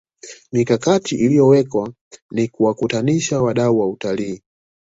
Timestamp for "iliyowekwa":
1.15-1.93